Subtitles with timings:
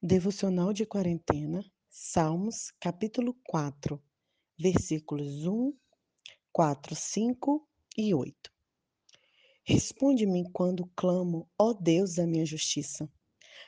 [0.00, 1.60] Devocional de quarentena,
[1.90, 4.00] Salmos, capítulo 4,
[4.56, 5.76] versículos 1,
[6.52, 8.52] 4, 5 e 8.
[9.64, 13.10] Responde-me quando clamo, ó Deus da minha justiça.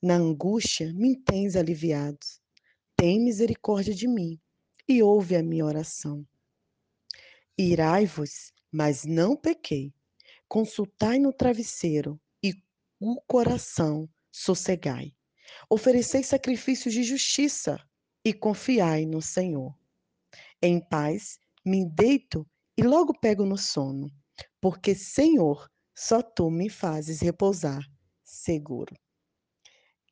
[0.00, 2.24] Na angústia me tens aliviado.
[2.94, 4.40] Tem misericórdia de mim
[4.88, 6.24] e ouve a minha oração.
[7.58, 9.92] Irai-vos, mas não pequei.
[10.46, 12.54] Consultai no travesseiro e
[13.00, 15.12] o coração sossegai.
[15.74, 17.82] Oferecei sacrifícios de justiça
[18.22, 19.74] e confiai no Senhor.
[20.60, 24.10] Em paz me deito e logo pego no sono,
[24.60, 25.66] porque, Senhor,
[25.96, 27.80] só tu me fazes repousar
[28.22, 28.94] seguro.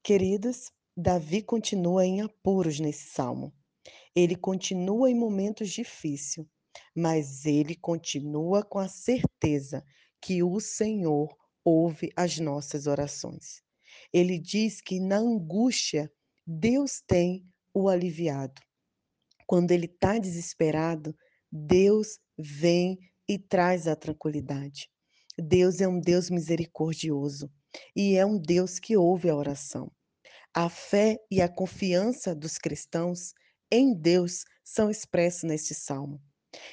[0.00, 3.52] Queridos, Davi continua em apuros nesse salmo.
[4.14, 6.46] Ele continua em momentos difíceis,
[6.94, 9.84] mas ele continua com a certeza
[10.20, 13.66] que o Senhor ouve as nossas orações.
[14.12, 16.10] Ele diz que na angústia
[16.46, 18.60] Deus tem o aliviado.
[19.46, 21.16] Quando ele está desesperado,
[21.50, 24.90] Deus vem e traz a tranquilidade.
[25.38, 27.50] Deus é um Deus misericordioso
[27.94, 29.90] e é um Deus que ouve a oração.
[30.54, 33.32] A fé e a confiança dos cristãos
[33.70, 36.20] em Deus são expressos neste salmo.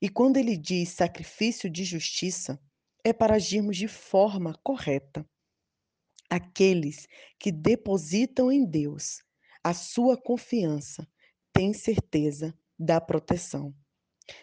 [0.00, 2.58] E quando ele diz sacrifício de justiça,
[3.04, 5.24] é para agirmos de forma correta.
[6.30, 7.06] Aqueles
[7.38, 9.22] que depositam em Deus
[9.62, 11.06] a sua confiança
[11.52, 13.74] têm certeza da proteção.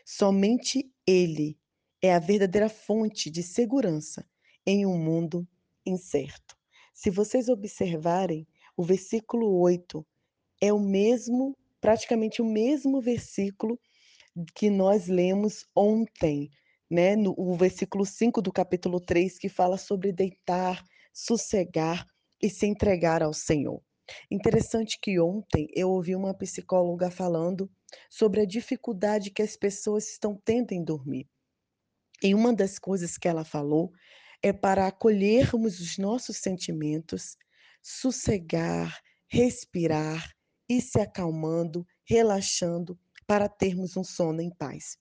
[0.06, 1.58] Somente Ele
[2.02, 4.28] é a verdadeira fonte de segurança
[4.66, 5.48] em um mundo
[5.86, 6.56] incerto.
[6.94, 10.06] Se vocês observarem, o versículo 8
[10.62, 13.80] é o mesmo, praticamente o mesmo versículo
[14.54, 16.50] que nós lemos ontem,
[16.90, 17.16] né?
[17.16, 20.84] No o versículo 5 do capítulo 3, que fala sobre deitar
[21.16, 22.06] sossegar
[22.42, 23.82] e se entregar ao Senhor.
[24.30, 27.72] Interessante que ontem eu ouvi uma psicóloga falando
[28.10, 31.28] sobre a dificuldade que as pessoas estão tendo em dormir.
[32.22, 33.92] E uma das coisas que ela falou
[34.44, 37.38] é para acolhermos os nossos sentimentos,
[37.82, 40.30] sossegar, respirar
[40.70, 44.98] e se acalmando, relaxando, para termos um sono em paz.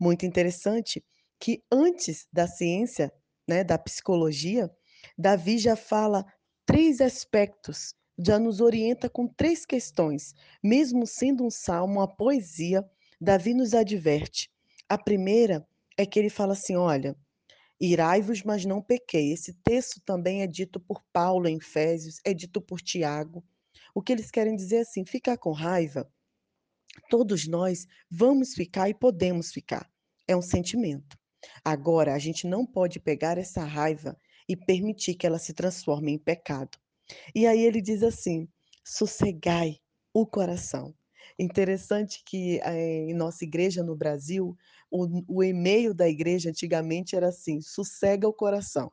[0.00, 1.04] Muito interessante
[1.38, 3.12] que antes da ciência,
[3.46, 4.68] né, da psicologia,
[5.16, 6.24] Davi já fala
[6.66, 10.34] três aspectos, já nos orienta com três questões.
[10.62, 12.84] Mesmo sendo um salmo, uma poesia,
[13.20, 14.50] Davi nos adverte.
[14.88, 15.66] A primeira
[15.96, 17.16] é que ele fala assim: olha,
[17.80, 19.32] irai-vos, mas não pequei.
[19.32, 23.44] Esse texto também é dito por Paulo em Efésios, é dito por Tiago.
[23.94, 26.10] O que eles querem dizer é assim: ficar com raiva,
[27.08, 29.90] todos nós vamos ficar e podemos ficar.
[30.26, 31.18] É um sentimento.
[31.64, 34.16] Agora, a gente não pode pegar essa raiva
[34.48, 36.78] e permitir que ela se transforme em pecado.
[37.34, 38.48] E aí ele diz assim:
[38.84, 39.78] sossegai
[40.12, 40.94] o coração.
[41.38, 44.56] Interessante que eh, em nossa igreja no Brasil,
[44.90, 48.90] o, o e-mail da igreja antigamente era assim: sossega o coração.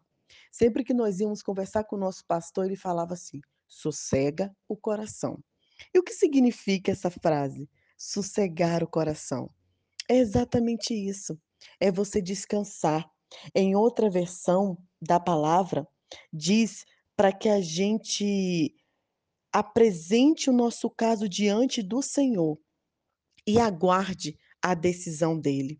[0.51, 5.39] Sempre que nós íamos conversar com o nosso pastor, ele falava assim: sossega o coração.
[5.93, 7.69] E o que significa essa frase?
[7.97, 9.49] Sossegar o coração.
[10.09, 11.37] É exatamente isso.
[11.79, 13.09] É você descansar.
[13.53, 15.87] Em outra versão, da palavra
[16.33, 16.85] diz
[17.15, 18.75] para que a gente
[19.51, 22.57] apresente o nosso caso diante do Senhor
[23.47, 25.79] e aguarde a decisão dele.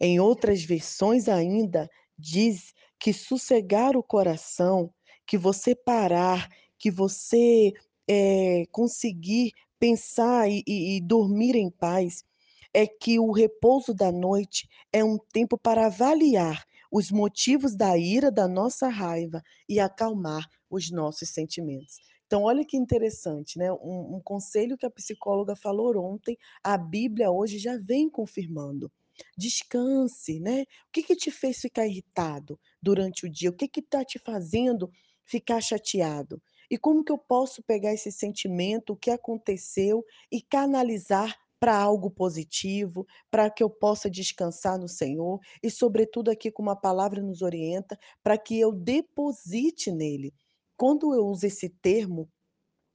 [0.00, 1.88] Em outras versões ainda
[2.18, 4.92] diz que sossegar o coração,
[5.26, 7.72] que você parar, que você
[8.08, 12.24] é, conseguir pensar e, e, e dormir em paz,
[12.72, 18.30] é que o repouso da noite é um tempo para avaliar os motivos da ira,
[18.30, 21.96] da nossa raiva e acalmar os nossos sentimentos.
[22.26, 23.72] Então, olha que interessante, né?
[23.72, 28.90] Um, um, conselho que a psicóloga falou ontem, a Bíblia hoje já vem confirmando.
[29.38, 30.62] Descanse, né?
[30.62, 33.50] O que, que te fez ficar irritado durante o dia?
[33.50, 34.90] O que está te fazendo
[35.24, 36.42] ficar chateado?
[36.68, 41.36] E como que eu posso pegar esse sentimento, o que aconteceu, e canalizar
[41.66, 46.76] para algo positivo, para que eu possa descansar no Senhor e, sobretudo, aqui como a
[46.76, 50.32] palavra nos orienta, para que eu deposite nele.
[50.76, 52.28] Quando eu uso esse termo,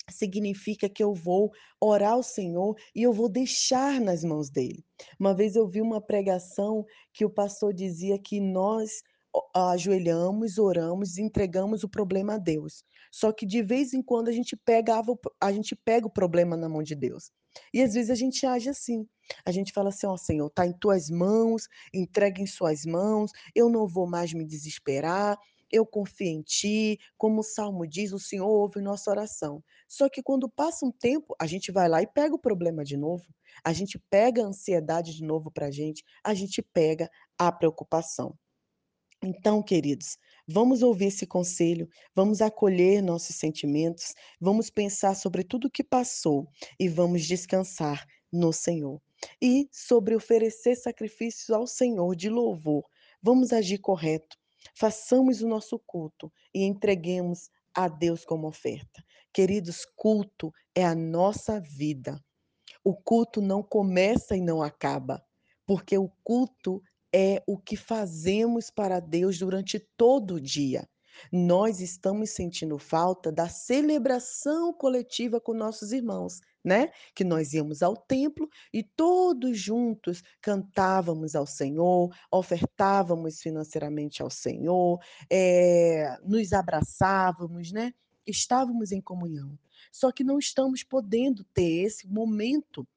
[0.10, 1.52] significa que eu vou
[1.82, 4.86] orar ao Senhor e eu vou deixar nas mãos dele.
[5.20, 9.02] Uma vez eu vi uma pregação que o pastor dizia que nós
[9.54, 12.86] ajoelhamos, oramos, entregamos o problema a Deus.
[13.12, 16.70] Só que de vez em quando a gente pegava, a gente pega o problema na
[16.70, 17.32] mão de Deus.
[17.74, 19.06] E às vezes a gente age assim.
[19.46, 23.70] A gente fala assim: Ó Senhor, está em tuas mãos, entrega em suas mãos, eu
[23.70, 25.38] não vou mais me desesperar,
[25.72, 29.64] eu confio em ti, como o salmo diz, o Senhor ouve nossa oração.
[29.88, 32.98] Só que quando passa um tempo, a gente vai lá e pega o problema de
[32.98, 33.26] novo,
[33.64, 38.38] a gente pega a ansiedade de novo pra gente, a gente pega a preocupação.
[39.24, 45.70] Então, queridos, vamos ouvir esse conselho, vamos acolher nossos sentimentos, vamos pensar sobre tudo o
[45.70, 46.48] que passou
[46.80, 48.04] e vamos descansar
[48.34, 49.00] no Senhor.
[49.40, 52.84] E sobre oferecer sacrifícios ao Senhor de louvor,
[53.22, 54.36] vamos agir correto,
[54.74, 59.04] façamos o nosso culto e entreguemos a Deus como oferta.
[59.32, 62.20] Queridos, culto é a nossa vida.
[62.84, 65.24] O culto não começa e não acaba,
[65.64, 66.82] porque o culto
[67.14, 70.88] é o que fazemos para Deus durante todo o dia.
[71.32, 76.92] Nós estamos sentindo falta da celebração coletiva com nossos irmãos, né?
[77.14, 85.00] Que nós íamos ao templo e todos juntos cantávamos ao Senhor, ofertávamos financeiramente ao Senhor,
[85.30, 87.94] eh, nos abraçávamos, né?
[88.26, 89.58] Estávamos em comunhão.
[89.92, 92.88] Só que não estamos podendo ter esse momento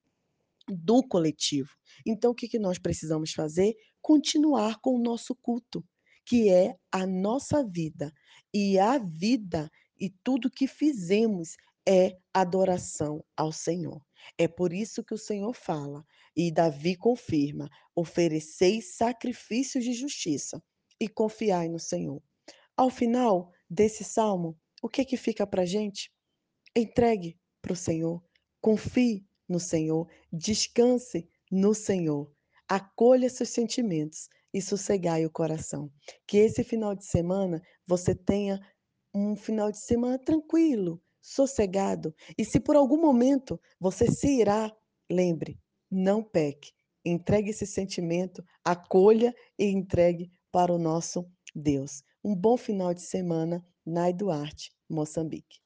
[0.68, 1.70] do coletivo.
[2.06, 3.74] Então o que que nós precisamos fazer?
[4.00, 5.84] Continuar com o nosso culto,
[6.26, 8.12] que é a nossa vida.
[8.52, 11.56] E a vida e tudo que fizemos
[11.86, 14.00] é adoração ao Senhor.
[14.38, 16.04] É por isso que o Senhor fala,
[16.36, 20.62] e Davi confirma: "Ofereceis sacrifícios de justiça
[21.00, 22.22] e confiai no Senhor".
[22.76, 26.10] Ao final desse salmo, o que que fica pra gente?
[26.76, 28.22] Entregue para o Senhor,
[28.60, 32.30] confie no Senhor, descanse no Senhor,
[32.68, 35.90] acolha seus sentimentos e sossegai o coração.
[36.26, 38.60] Que esse final de semana você tenha
[39.14, 44.74] um final de semana tranquilo, sossegado, e se por algum momento você se irar,
[45.10, 45.58] lembre,
[45.90, 46.72] não peque,
[47.04, 52.02] entregue esse sentimento, acolha e entregue para o nosso Deus.
[52.22, 55.63] Um bom final de semana, Nai Duarte, Moçambique.